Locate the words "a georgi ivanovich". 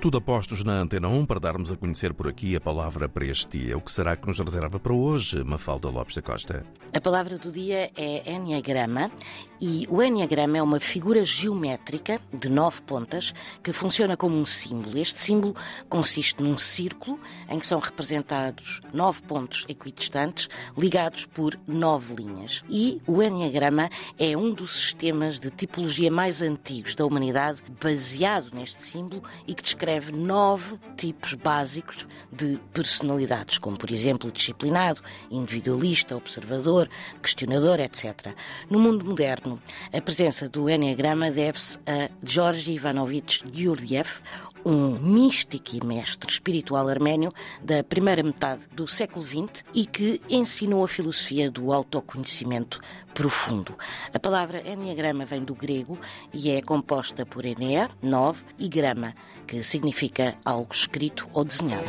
41.86-43.44